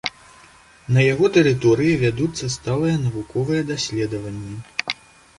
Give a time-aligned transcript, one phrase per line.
[0.95, 4.57] На яго тэрыторыі вядуцца сталыя навуковыя даследаванні.